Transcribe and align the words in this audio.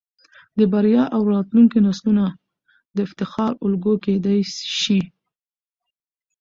د 0.57 0.59
بريا 0.73 1.03
او 1.15 1.21
راتلونکو 1.33 1.77
نسلونه 1.87 2.25
د 2.95 2.97
افتخار 3.07 3.51
الګو 3.65 3.93
کېدى 4.05 4.37
شي. 4.79 5.01